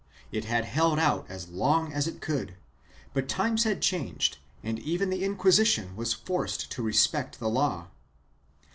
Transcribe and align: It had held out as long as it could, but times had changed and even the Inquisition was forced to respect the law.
It 0.31 0.45
had 0.45 0.65
held 0.65 0.97
out 0.97 1.27
as 1.29 1.49
long 1.49 1.93
as 1.93 2.07
it 2.07 2.21
could, 2.21 2.55
but 3.13 3.29
times 3.29 3.65
had 3.65 3.83
changed 3.83 4.39
and 4.63 4.79
even 4.79 5.11
the 5.11 5.23
Inquisition 5.23 5.95
was 5.95 6.11
forced 6.11 6.71
to 6.71 6.81
respect 6.81 7.37
the 7.37 7.47
law. 7.49 7.87